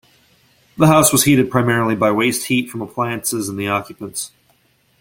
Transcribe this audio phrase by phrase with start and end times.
[0.77, 4.31] The house was heated primarily by waste heat from appliances and the occupants.